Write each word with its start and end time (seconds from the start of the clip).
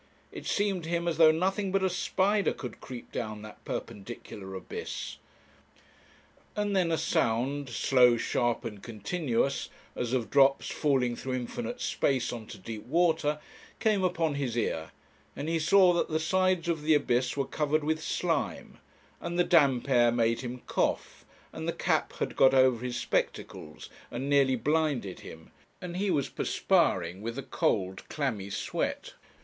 It 0.31 0.47
seemed 0.47 0.81
to 0.85 0.89
him 0.89 1.07
as 1.07 1.17
though 1.17 1.29
nothing 1.29 1.71
but 1.71 1.83
a 1.83 1.87
spider 1.91 2.53
could 2.53 2.81
creep 2.81 3.11
down 3.11 3.43
that 3.43 3.63
perpendicular 3.65 4.55
abyss. 4.55 5.17
And 6.55 6.75
then 6.75 6.91
a 6.91 6.97
sound, 6.97 7.69
slow, 7.69 8.17
sharp, 8.17 8.65
and 8.65 8.81
continuous, 8.81 9.69
as 9.95 10.11
of 10.13 10.31
drops 10.31 10.71
falling 10.71 11.15
through 11.15 11.35
infinite 11.35 11.79
space 11.81 12.33
on 12.33 12.47
to 12.47 12.57
deep 12.57 12.87
water, 12.87 13.37
came 13.79 14.03
upon 14.03 14.33
his 14.33 14.57
ear; 14.57 14.89
and 15.35 15.47
he 15.47 15.59
saw 15.59 15.93
that 15.93 16.09
the 16.09 16.19
sides 16.19 16.67
of 16.67 16.81
the 16.81 16.95
abyss 16.95 17.37
were 17.37 17.45
covered 17.45 17.83
with 17.83 18.01
slime; 18.01 18.79
and 19.19 19.37
the 19.37 19.43
damp 19.43 19.87
air 19.87 20.11
made 20.11 20.41
him 20.41 20.63
cough, 20.65 21.25
and 21.53 21.67
the 21.67 21.73
cap 21.73 22.13
had 22.13 22.35
got 22.35 22.55
over 22.55 22.83
his 22.83 22.97
spectacles 22.97 23.87
and 24.09 24.27
nearly 24.27 24.55
blinded 24.55 25.19
him; 25.19 25.51
and 25.79 25.97
he 25.97 26.09
was 26.09 26.27
perspiring 26.27 27.21
with 27.21 27.37
a 27.37 27.43
cold, 27.43 28.09
clammy 28.09 28.49
sweat. 28.49 29.13